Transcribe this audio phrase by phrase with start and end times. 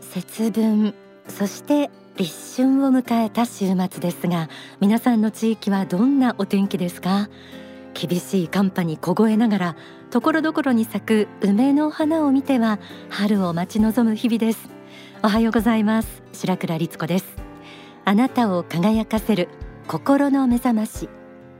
[0.00, 0.94] 節分
[1.28, 4.48] そして立春を迎えた週末ですが
[4.80, 7.28] 皆さんの地域はどんなお天気ですか？
[7.94, 9.76] 厳しい寒波に凍えながら
[10.10, 12.78] 所々に咲く梅の花を見ては
[13.10, 14.70] 春を待ち望む日々です。
[15.22, 16.22] おはようございます。
[16.32, 17.41] 白倉律子です。
[18.04, 19.48] あなたを輝かせる
[19.86, 21.08] 心の目覚まし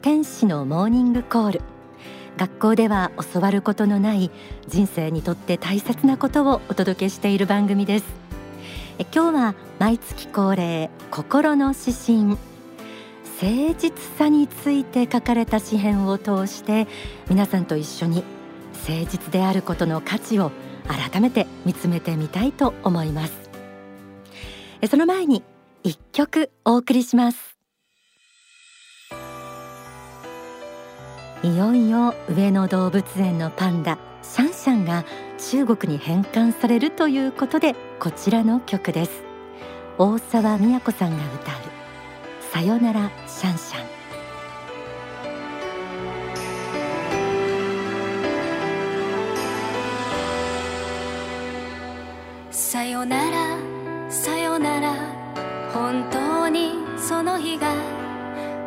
[0.02, 1.60] 天使のモーニングコール。
[2.36, 4.32] 学校では教わることのない
[4.66, 8.04] 人生にとって大切なことをお届けしている番組です。
[8.98, 12.24] え今日は毎月恒例心の指針。
[13.40, 16.88] 誠実さについて書かれた詩編を通して
[17.28, 18.24] 皆さんと一緒に
[18.88, 20.50] 誠実であることの価値を
[20.88, 23.32] 改めて見つめてみたいと思います。
[24.88, 25.44] その前に
[25.84, 27.56] 一曲お送りします。
[31.42, 35.04] いよいよ上野動物園のパンダシャンシャンが
[35.38, 39.24] 中国に返還されるということでこちらの曲です。
[39.98, 41.54] 大沢美也子さんが歌う
[42.52, 43.86] さよならシャンシャン。
[52.52, 53.58] さよなら
[54.08, 55.21] さよなら。
[55.72, 57.72] 本当にその日が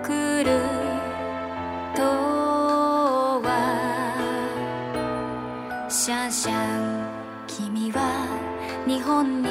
[0.04, 0.60] 来る
[1.96, 2.02] と
[3.42, 3.48] は
[5.88, 7.06] シャンシャン
[7.48, 8.28] 君は
[8.88, 9.50] 日本に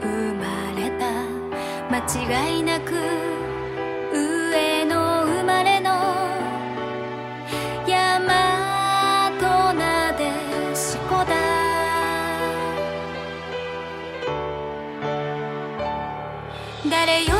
[0.00, 1.04] 生まれた
[1.90, 1.98] 間
[2.54, 3.47] 違いなく
[17.08, 17.37] 誰よ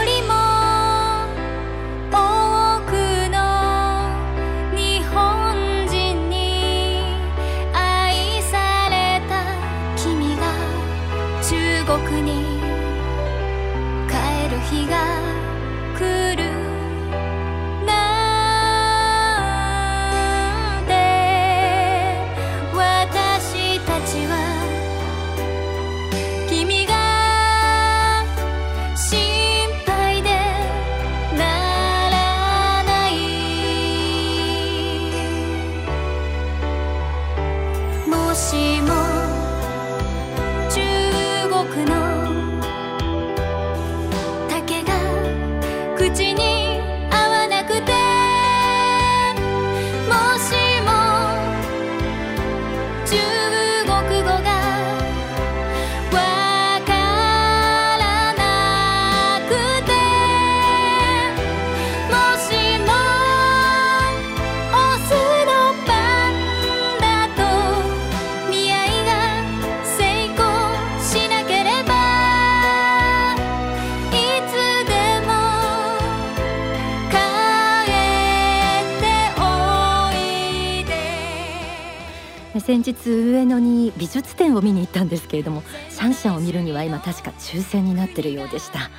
[82.68, 88.90] 先日上野に美術展を見に行ったんですけれどもシャンシャンを見るには今確か抽選になってるようでした。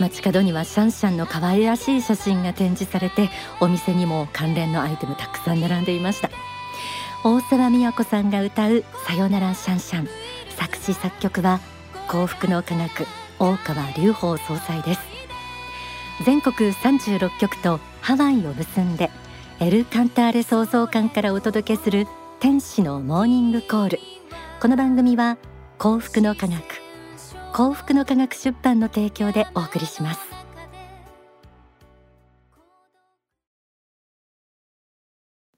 [0.00, 3.28] 街角にはシャンシャンの可愛らしい写真が展示されて
[3.60, 6.30] お店にも関連のアイテムたくさん並んでいました。
[7.22, 10.08] 大沢美子さんが歌うさよならシャンシャン
[10.56, 11.60] 作詞作曲は
[12.08, 13.06] 幸福の科学
[13.38, 15.00] 大川隆法総裁です。
[16.24, 19.10] 全国36局とハワイを結んで
[19.60, 22.06] エル・カンターレ創造館からお届けする
[22.42, 24.00] 天使のモーニングコール。
[24.60, 25.38] この番組は
[25.78, 26.60] 幸福の科学
[27.52, 30.20] 幸福の科学出版の提供でお送りします。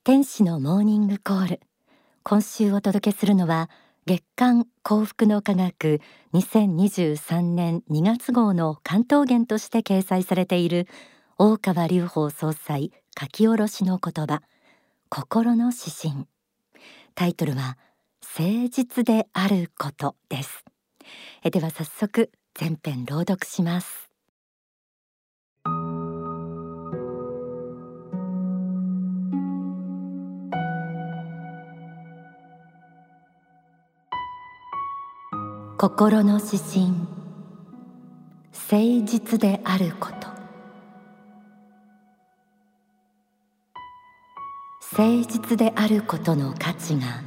[0.05, 1.61] 天使のモーニングコール。
[2.23, 3.71] 今週お届けするのは
[4.05, 6.03] 月刊幸福の科学
[6.35, 10.87] 2023年2月号の関東源として掲載されている
[11.39, 14.43] 大川隆法総裁書き下ろしの言葉。
[15.09, 16.27] 心の指針。
[17.15, 17.79] タイトルは
[18.37, 20.65] 誠実であることです。
[21.43, 24.11] えでは早速全編朗読します。
[35.79, 36.93] 心の指針。
[38.71, 40.34] 誠実であること。
[44.97, 47.21] 誠実であることの価値が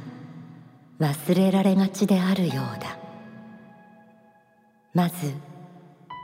[1.00, 2.98] 忘れられがちであるようだ。
[4.94, 5.34] まず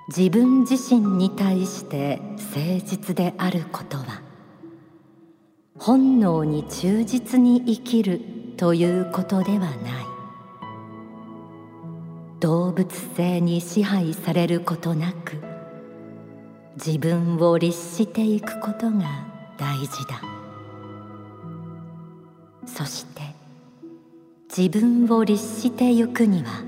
[0.08, 2.18] 自分自身に対して
[2.54, 4.22] 誠実であることは
[5.78, 8.22] 本能に忠実に生きる
[8.56, 9.76] ということではない。
[12.40, 15.42] 動物性に支配されることなく
[16.76, 19.26] 自分を律していくことが
[19.58, 20.33] 大事だ。
[22.74, 23.22] そして
[24.56, 26.64] 自分を律してゆくには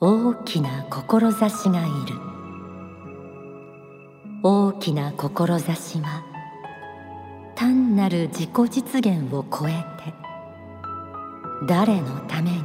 [0.00, 2.36] 大きな志がいる。
[4.42, 6.22] 大きな志は
[7.54, 10.12] 単なる自己実現を超えて
[11.66, 12.58] 誰のために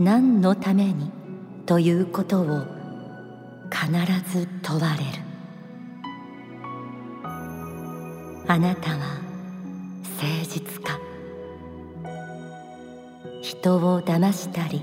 [0.00, 1.10] 何のために
[1.66, 2.64] ということを
[3.70, 3.92] 必
[4.32, 5.04] ず問われる。
[8.48, 9.25] あなたは
[10.16, 10.98] 誠実か。
[13.42, 14.82] 人を騙したり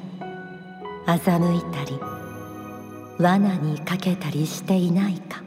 [1.05, 1.99] 欺いたり
[3.19, 5.41] 罠にかけたりしていないか。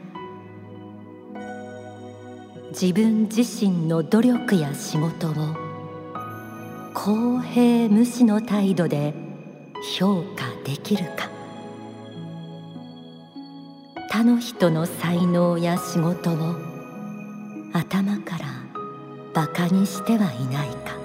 [2.71, 5.33] 自分自身の努力や仕事を
[6.93, 9.13] 公平無視の態度で
[9.97, 11.29] 評価できるか。
[14.09, 16.55] 他の人の才能や仕事を
[17.73, 18.56] 頭から
[19.37, 20.97] バカにしてはいないか。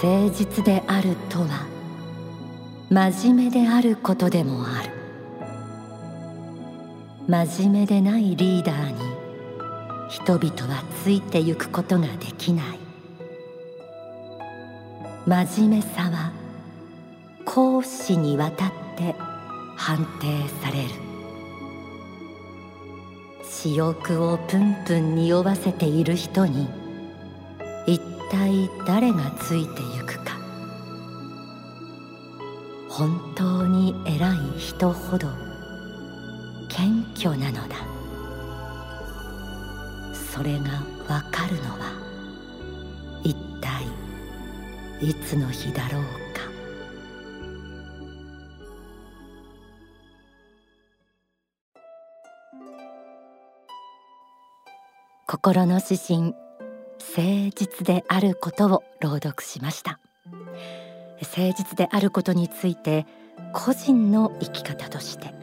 [0.00, 1.66] 誠実であるとは
[2.88, 4.90] 真面目であることでもある。
[7.26, 9.00] 真面目でないリーダーに
[10.08, 12.78] 人々はついてゆくことができない。
[15.26, 16.30] 真面目さは
[17.44, 19.16] 講師にわたって
[19.76, 21.11] 判定される。
[23.62, 26.68] 私欲をプンプン匂わせている人に
[27.86, 30.32] 一体誰がついてゆくか。
[32.88, 35.28] 本当に偉い人ほど
[36.68, 37.76] 謙虚なのだ。
[40.12, 41.92] それがわかるのは
[43.22, 43.84] 一体
[45.00, 46.21] いつの日だろうか。
[55.44, 56.36] 心の指針
[57.16, 59.98] 誠実であることを朗読しました。
[61.20, 63.06] 誠実であることについて
[63.52, 65.34] 個人の生き方として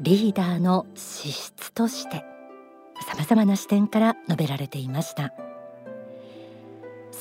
[0.00, 2.24] リーダーの資質として
[3.06, 5.34] さまざまな視点から述べられていました。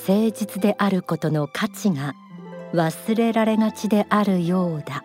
[0.08, 2.14] 誠実であることの価値が
[2.74, 5.04] 忘れられがちであるようだ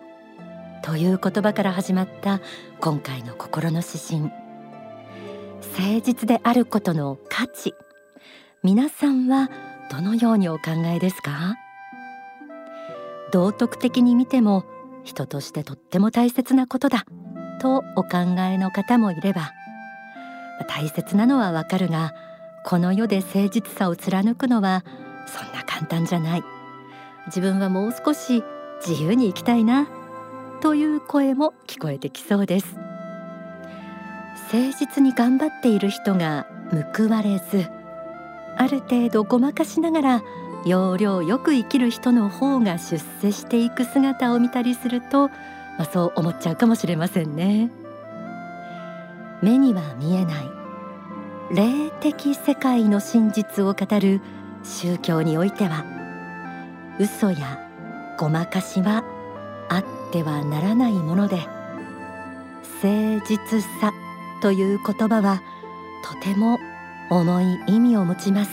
[0.84, 2.40] という言葉から始まった
[2.80, 4.43] 今回の心の指針。
[5.72, 7.74] 誠実であることの価値。
[8.62, 9.50] 皆さんは
[9.90, 11.56] どのようにお考えですか？
[13.32, 14.64] 道徳的に見ても
[15.02, 17.04] 人としてとっても大切なことだ
[17.60, 19.52] とお考えの方もいれば
[20.68, 22.12] 大切なのはわかるが
[22.64, 24.84] この世で誠実さを貫くのは
[25.26, 26.44] そんな簡単じゃない。
[27.26, 28.44] 自分はもう少し
[28.86, 29.88] 自由に生きたいな
[30.60, 32.76] という声も聞こえてきそうです。
[34.52, 36.46] 誠実に頑張っている人が
[36.96, 37.66] 報われず
[38.56, 40.22] ある程度ごまかしながら
[40.66, 45.34] 要領よく生きる人の方が出世していく姿を見たりすると、ま
[45.80, 47.70] あ、そう思っちゃうかもしれませんね。
[49.42, 50.50] 目には見えない
[51.50, 54.22] 霊的世界の真実を語る
[54.62, 55.84] 宗教においては
[56.98, 57.58] 嘘や
[58.18, 59.04] ごまかしは
[59.68, 61.36] あってはならないもので
[62.82, 63.92] 誠実さ
[64.44, 65.40] という言葉は
[66.04, 66.58] とても
[67.08, 68.50] 重い意味を持ちます。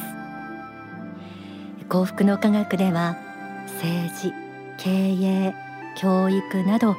[1.89, 3.17] 幸福の科学では
[3.67, 4.31] 政治
[4.77, 5.53] 経営
[5.97, 6.95] 教育など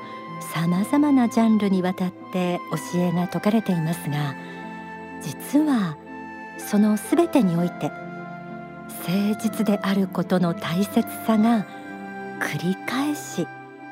[0.53, 2.61] さまざまなジャンルにわたって
[2.93, 4.35] 教えが説かれていますが
[5.23, 5.97] 実は
[6.59, 7.91] そのすべてにおいて
[9.07, 11.67] 誠実であることの大切さが
[12.41, 13.47] 繰り返し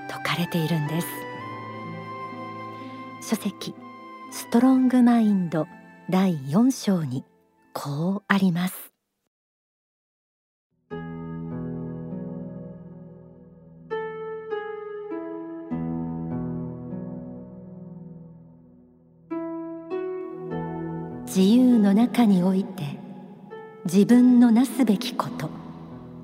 [0.09, 1.07] 説かれているんです。
[3.23, 3.75] 書籍
[4.33, 5.67] ストロングマインド
[6.09, 7.25] 第4章に
[7.73, 8.93] こうあります。
[21.27, 22.99] 自由の中において
[23.85, 25.49] 自分のなすべきこと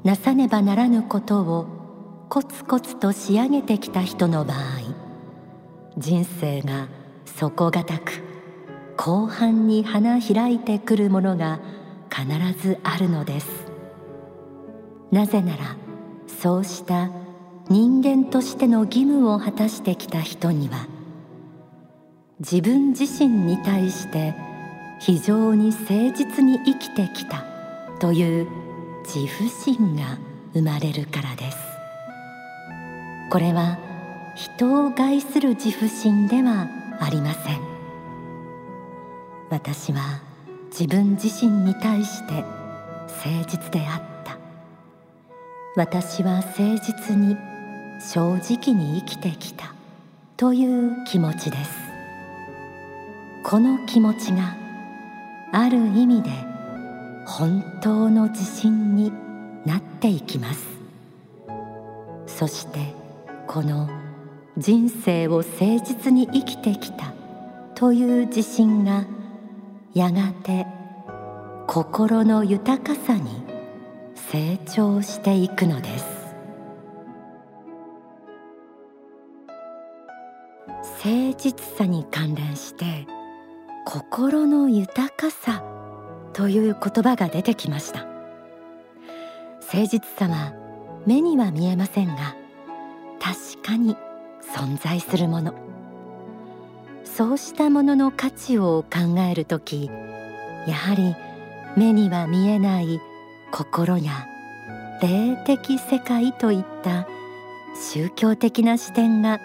[0.04, 4.56] なさねばならぬことをコツコツと仕上げてきた人の場合
[5.96, 6.88] 人生が
[7.38, 8.22] 底堅く
[8.96, 11.60] 後半に花開いてくるものが
[12.10, 12.26] 必
[12.60, 13.66] ずあるのです。
[15.12, 15.76] なぜなら
[16.26, 17.10] そうした
[17.68, 20.86] 人間としての義務を果たしてきた人には
[22.40, 24.34] 自分自身に対して
[25.00, 27.44] 非常に誠実に生きてきた
[28.00, 28.48] という
[29.04, 30.18] 自負心が
[30.54, 31.58] 生まれるからです。
[33.30, 33.78] これは
[34.34, 36.68] 人を害する自負心では
[37.00, 37.60] ありません。
[39.50, 40.20] 私は
[40.70, 42.44] 自分自身に対して
[43.08, 44.38] 誠実であった。
[45.76, 47.36] 私は誠実に
[48.00, 49.76] 正直に生きてきた。
[50.36, 51.70] という気持ちです。
[53.42, 54.54] この気持ちが
[55.50, 56.30] ある意味で
[57.26, 59.10] 本当の自信に
[59.64, 60.66] なっていきます。
[62.26, 62.92] そして
[63.46, 63.88] この
[64.58, 67.12] 人生を誠実に生きてきた
[67.74, 69.04] という自信が
[69.92, 70.66] やがて
[71.66, 73.42] 心の豊かさに
[74.14, 76.06] 成長していくのです。
[81.04, 83.06] 誠実さに関連して
[83.84, 85.62] 心の豊かさ
[86.32, 88.06] という言葉が出てきました。
[89.60, 90.54] 誠実さは
[91.04, 92.34] 目には見えませんが
[93.20, 93.96] 確かに
[94.56, 95.52] 存在するもの。
[97.04, 99.90] そうしたものの価値を考えるとき
[100.66, 101.14] やはり
[101.76, 103.00] 目には見えない
[103.50, 104.26] 心や
[105.00, 107.06] 霊的世界といった
[107.92, 109.40] 宗教的な視点が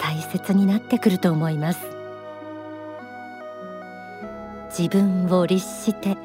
[0.00, 1.80] 大切になってくると思います。
[4.76, 6.16] 自分を律して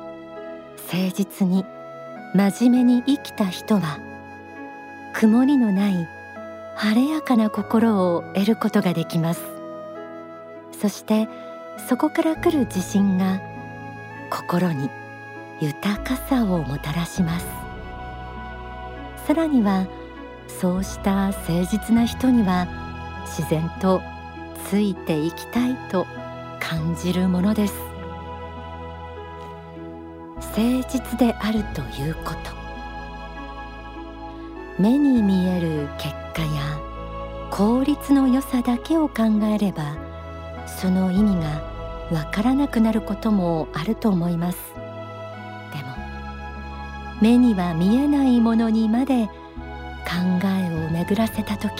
[0.92, 1.66] 誠実に
[2.34, 4.00] 真面目に生きた人は
[5.14, 6.15] 曇りのない
[6.78, 9.42] 晴れやかな心を得ることができます。
[10.78, 11.30] そして
[11.88, 13.40] そこから来る自信が
[14.30, 14.90] 心に
[15.62, 17.46] 豊かさをもたらします。
[19.26, 19.88] さらには
[20.48, 22.68] そうした誠実な人には
[23.26, 24.02] 自然と
[24.70, 26.06] ついていきたいと
[26.60, 27.74] 感じるものです。
[30.58, 32.38] 誠実であるということ。
[34.78, 36.80] 目に見える結果や
[37.50, 39.24] 効率の良さだけを考
[39.56, 39.96] えれば
[40.68, 41.64] その意味が
[42.12, 44.58] わからなくなることもあると思います。
[44.76, 45.96] でも
[47.22, 49.32] 目には見えないものにまで考
[50.44, 51.72] えを巡らせた時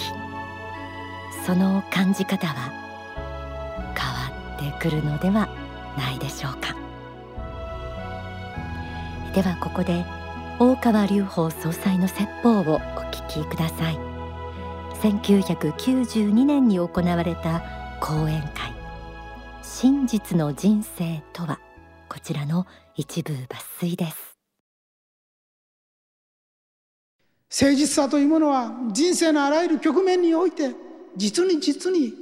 [1.46, 2.72] その感じ方は
[3.94, 5.50] 変わってくるのでは
[5.98, 6.76] ないでしょうか。
[9.34, 10.06] ではここで
[10.60, 12.80] 大川隆法総裁の説法をお
[13.12, 14.15] 聞きください。
[15.06, 17.62] 1992年に行われた
[18.02, 18.74] 講演会。
[19.62, 21.60] 真実の人生とは
[22.10, 23.48] こちらの一部抜
[23.80, 24.36] 粋です。
[27.52, 30.72] 誠実さというものは人生のあらゆる局面において
[31.16, 32.16] 実に実に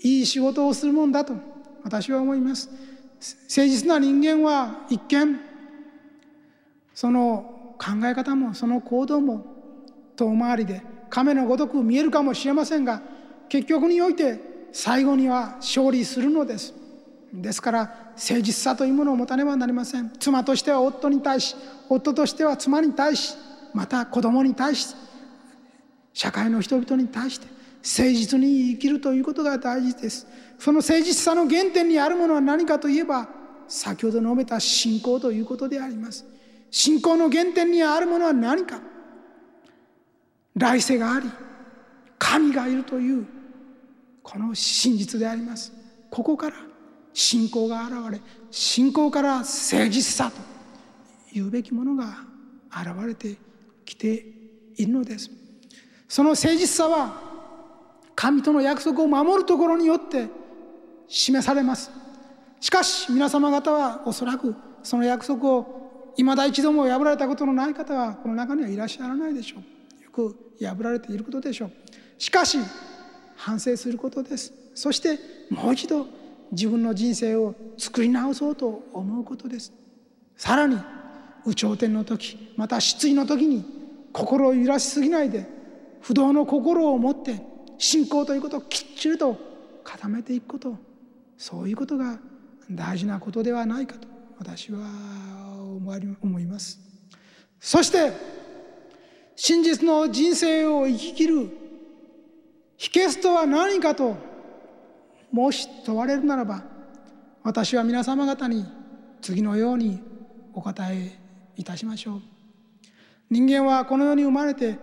[0.00, 1.34] いい仕事をするもんだと
[1.82, 2.70] 私は思います。
[3.48, 5.40] 誠実な人間は一見
[6.94, 9.44] その考え方もその行動も
[10.14, 13.02] 遠回りで亀のごとく見えるかもしれませんが
[13.48, 14.38] 結局において
[14.72, 16.72] 最後には勝利するのです。
[17.32, 17.80] ですから
[18.14, 20.12] 誠実さというものを持たねばなりません。
[20.20, 21.56] 妻としては夫に対し
[21.88, 23.34] 夫としては妻に対し
[23.74, 24.94] また子供に対し
[26.12, 27.48] 社会の人々に対して
[27.82, 30.24] 誠実に生きるということが大事です。
[30.56, 33.28] その誠実さの原点にあるものは何かといえば
[33.66, 36.24] 先ほど述べた信仰ということであります。
[36.70, 38.80] 信仰の原点にあるものは何か。
[40.58, 41.30] 来世があり
[42.18, 43.26] 神がいるという
[44.22, 45.72] この真実であります。
[46.10, 46.56] ここから
[47.14, 52.18] 信仰が現れ信仰から誠実さというべきものが
[52.70, 53.36] 現れて
[53.84, 54.26] きて
[54.76, 55.30] いるのです。
[56.08, 57.22] その誠実さは
[58.14, 60.26] 神との約束を守るところによって
[61.06, 61.90] 示されます。
[62.60, 69.77] しかし皆様方はおそらくその約束を未だ一度も破られたことのない方はこの中にはいらっしゃらないでしょう。
[70.18, 71.70] く破られていることでしょう。
[72.18, 72.58] しかし
[73.36, 74.52] 反省することです。
[74.74, 75.18] そして
[75.50, 76.06] もう一度
[76.50, 79.72] 自分の人生を作り直そうと思うことです。
[80.36, 80.76] さらに
[81.46, 83.64] 有頂天の時また失意の時に
[84.12, 85.46] 心を揺らしすぎないで
[86.00, 87.40] 不動の心を持って
[87.78, 89.36] 信仰ということをきっちりと
[89.84, 90.76] 固めていくこと。
[91.36, 92.18] そういうことが
[92.68, 94.08] 大事なことではないかと
[94.38, 94.80] 私は
[96.20, 96.80] 思います。
[97.60, 98.12] そして
[99.40, 101.48] 真実の人生を生き切る。
[102.76, 104.16] 秘訣とは何かと
[105.30, 106.64] もし問われるならば
[107.44, 108.66] 私は皆様方に
[109.20, 110.00] 次のように
[110.52, 111.16] お答え
[111.56, 112.22] いたしましょう。
[113.30, 114.76] 人間はこの世に生まれて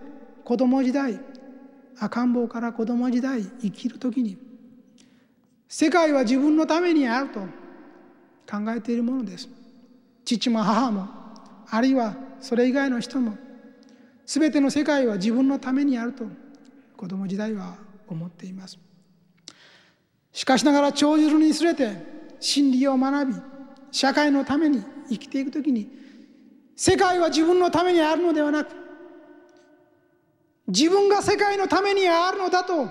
[0.45, 1.19] 子供時代
[1.99, 4.37] 赤ん坊から子供時代生きる時に
[5.67, 9.49] 世界は自分のためにあると考えているものです。
[10.23, 11.09] 父も母も
[11.69, 13.37] あるいはそれ以外の人も
[14.25, 16.25] 全ての世界は自分のためにあると
[16.97, 17.75] 子供時代は
[18.07, 18.77] 思っています。
[20.31, 21.91] しかしながら長寿にすれて
[22.39, 23.35] 真理を学び
[23.91, 25.89] 社会のために生きていくときに
[26.75, 28.75] 世界は自分のためにあるのではなく
[30.67, 32.89] 自分が世界のためにあるのだと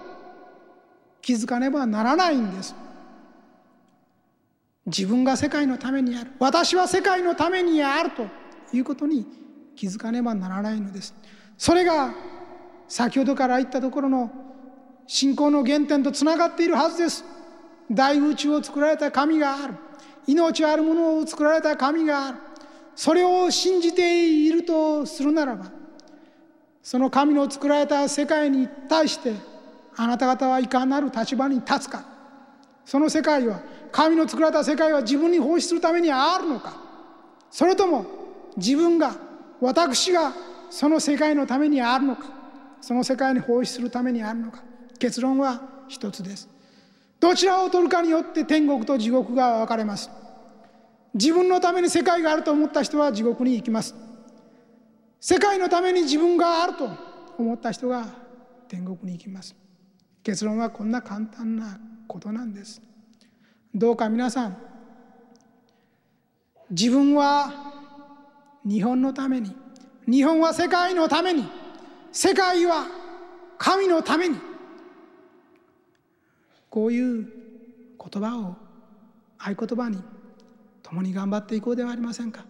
[1.21, 2.75] 気づかねばならないんです。
[4.87, 8.27] 自分が世界のためにある私は世界のためにあると
[8.73, 9.27] いうことに
[9.75, 11.15] 気づかねばならないのです。
[11.57, 12.15] それが
[12.89, 14.31] 先ほどから言ったところの
[15.07, 17.25] 信仰の原点とつながっているはずです。
[17.91, 19.75] 大宇宙を作られた神がある。
[20.27, 22.39] 命あるものを作られた神がある。
[22.97, 25.67] それを信じているとするならば
[26.83, 29.33] その神の作られた世界に対して
[29.97, 32.05] あなた方はいかなる立場に立つか。
[32.85, 36.77] その世界は神の作られた世界は自分に奉仕するためにあるのか。
[37.51, 38.05] それとも
[38.57, 39.17] 自分が
[39.65, 40.35] 私が
[40.69, 42.27] その世界のためにあるのか
[42.83, 44.63] その世界に奉仕するためにあるのか
[44.99, 46.51] 結論は一つです。
[47.19, 50.11] どちらを取るかによって天国と地獄が分かれます。
[51.15, 53.95] 自分のために世界があると思った人は地獄に行きます。
[55.19, 56.91] 世界のために自分があると
[57.39, 58.07] 思った人が
[58.69, 59.57] 天国に行きます。
[60.23, 62.83] 結論はこんな簡単なことなんです。
[63.75, 64.57] どうか皆さん
[66.71, 67.74] 自分は
[68.65, 69.55] 日本のために
[70.07, 71.45] 日本は世界のために
[72.13, 72.87] 世界は
[73.59, 74.39] 神のために
[76.71, 77.29] こういう
[77.99, 78.57] 言葉を
[79.39, 80.03] 合言葉に
[80.83, 82.45] 共に頑張っていこうではありませんか？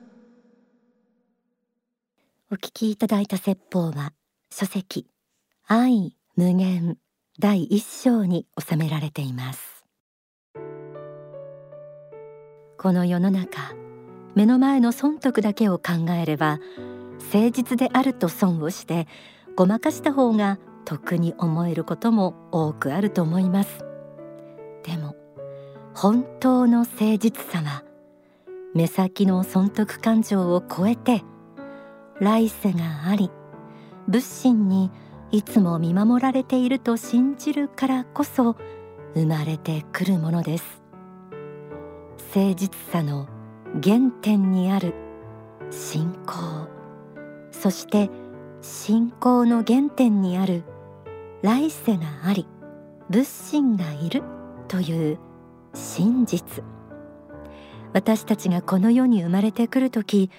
[2.50, 4.12] お聞きいただいた説法は
[4.50, 5.08] 書籍
[5.66, 6.98] 愛無限
[7.38, 9.84] 第一章に収められています。
[12.78, 13.72] この世の中
[14.34, 16.58] 目の前の損得だけを考えれば
[17.32, 19.06] 誠実であると損をして
[19.56, 23.84] ごまかした方が得に思えることも多くあると思います。
[24.82, 25.16] でも
[25.94, 27.84] 本当の誠実さは
[28.74, 31.22] 目先の損得感情を超えて
[32.20, 33.30] 来世があり
[34.08, 34.90] 仏心に
[35.30, 38.56] いつも見守られていると信じるからこそ
[39.14, 40.82] 生まれてくるものです。
[42.34, 43.28] 誠実さの
[43.82, 44.94] 原点にある
[45.70, 46.68] 信仰
[47.50, 48.10] そして
[48.60, 50.62] 信仰の原点にある
[51.42, 52.46] 来世があり
[53.10, 54.22] 仏心がいる
[54.68, 55.18] という
[55.74, 56.64] 真実。
[57.92, 60.30] 私たちがこの世に生まれてくる時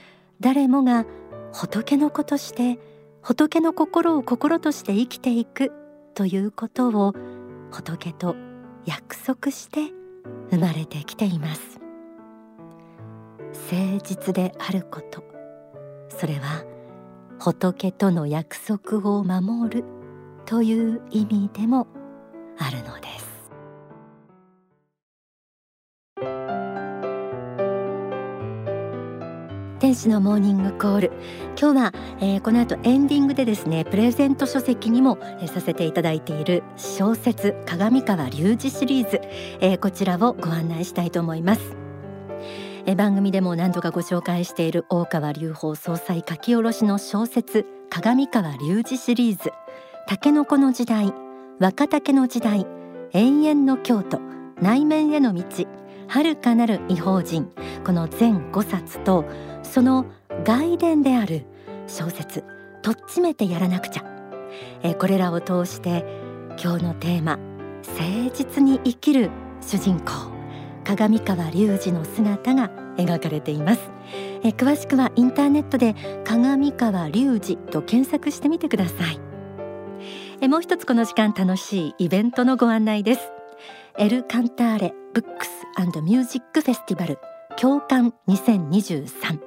[0.42, 1.06] 誰もが
[1.54, 2.80] 仏の子として
[3.22, 5.72] 仏の心を心として生きていく
[6.16, 7.14] ということを
[7.72, 8.36] 仏と
[8.86, 9.94] 約束して
[10.52, 11.85] 生まれてきています。
[13.56, 15.24] 誠実であること。
[16.10, 16.64] それは
[17.40, 19.84] 仏との約束を守る
[20.46, 21.88] という意味でも
[22.58, 23.26] あるのです。
[29.80, 31.12] 天使のモーニングコール。
[31.60, 39.22] 今日は、えー、この後エンディングでですねプレゼント書籍にも、えー、させていただいている小説鏡川隆二シリーズ、
[39.60, 41.85] えー、こちらをご案内したいと思います。
[42.88, 49.52] え番組でも何度かご紹介している大川隆法総裁書き下ろしの小説鏡川隆二シリーズ。
[50.08, 51.12] タケノコの時代
[51.60, 52.68] 若竹の時代
[53.14, 54.20] 永遠の京都
[54.62, 55.44] 内面への道
[56.08, 57.52] 遥かなる異邦人
[57.84, 59.26] この全5冊と
[59.64, 60.06] その
[60.44, 61.46] 外伝である
[61.88, 62.44] 小説
[62.84, 64.04] 「とっちめてやらなくちゃ」
[64.84, 66.06] えこれらを通して
[66.62, 67.40] 今日のテーマ
[67.98, 70.34] 「誠実に生きる主人公」
[70.86, 73.82] 鏡川隆二の姿が描かれています。
[74.44, 79.20] え詳しくはインターネットで鏡川隆二と検索してみてください。
[80.42, 83.32] えもう一つこの時間楽しいイベントのご案内です。
[83.98, 85.52] エルカンターレブックス
[86.02, 87.18] ミュージックフェスティバル
[87.58, 89.40] 共感2023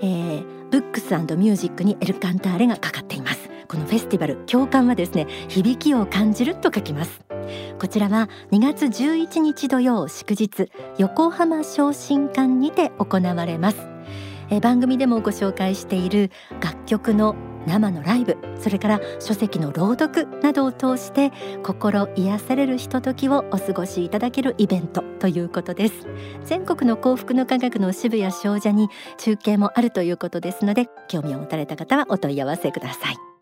[0.00, 3.50] えー、ブックスミュージックにエルカンターレがかかっています。
[3.68, 7.25] このフェスティバル共感はですね響きを感じると書きます。
[7.78, 13.78] こちらは2月11日土曜祝日横浜昇進館にて行われます。
[14.48, 17.34] え番組でもご紹介している楽曲の
[17.66, 21.32] 生のライブそれから書籍の朗読などを通して
[21.64, 26.06] 心癒されるひとときをお過ごしいただけるイベントということです。
[26.44, 33.35] 全国の幸福の科学の支部や商社に中継もあるということですので興味を持たれた方はお問い合わせください。